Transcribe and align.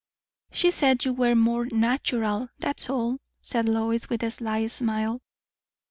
"She 0.51 0.71
said 0.71 1.05
you 1.05 1.13
were 1.13 1.35
more 1.35 1.65
natural, 1.67 2.49
thats 2.57 2.89
all," 2.89 3.19
said 3.43 3.69
Lois, 3.69 4.09
with 4.09 4.23
a 4.23 4.31
sly 4.31 4.65
smile. 4.65 5.21